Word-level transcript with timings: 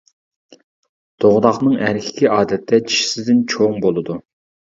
دوغداقنىڭ 1.25 1.75
ئەركىكى 1.89 2.31
ئادەتتە 2.37 2.81
چىشىسىدىن 2.87 3.43
چوڭ 3.55 3.77
بولىدۇ. 3.87 4.19